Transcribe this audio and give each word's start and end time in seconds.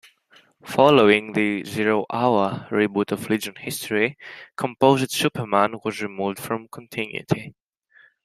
Following 0.63 1.33
the 1.33 1.63
"Zero 1.63 2.07
Hour" 2.09 2.67
reboot 2.71 3.11
of 3.11 3.29
Legion 3.29 3.53
history, 3.55 4.17
Composite 4.55 5.11
Superman 5.11 5.75
was 5.85 6.01
removed 6.01 6.39
from 6.39 6.67
continuity. 6.69 7.53